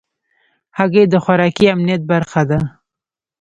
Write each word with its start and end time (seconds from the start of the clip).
هګۍ 0.77 1.05
د 1.09 1.15
خوراکي 1.23 1.65
امنیت 1.73 2.01
برخه 2.11 2.41
ده. 2.49 2.59